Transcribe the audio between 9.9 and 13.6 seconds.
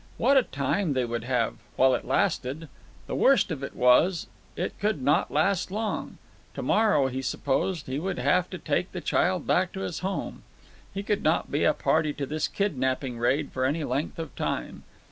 home. He could not be a party to this kidnapping raid